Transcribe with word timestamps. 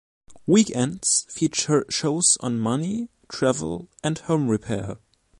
Weekends 0.47 1.27
feature 1.29 1.85
shows 1.87 2.35
on 2.39 2.57
money, 2.59 3.09
travel 3.29 3.87
and 4.03 4.17
home 4.17 4.47
repair. 4.47 4.97